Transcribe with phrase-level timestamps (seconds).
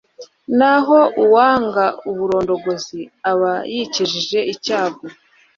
[0.57, 3.01] naho uwanga uburondogozi
[3.31, 5.03] aba yikijije icyago